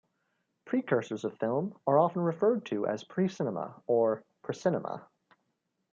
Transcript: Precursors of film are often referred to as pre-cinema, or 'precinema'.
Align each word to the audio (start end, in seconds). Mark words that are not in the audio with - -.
Precursors 0.65 1.25
of 1.25 1.37
film 1.37 1.77
are 1.85 1.99
often 1.99 2.23
referred 2.23 2.65
to 2.65 2.87
as 2.87 3.03
pre-cinema, 3.03 3.83
or 3.85 4.23
'precinema'. 4.43 5.03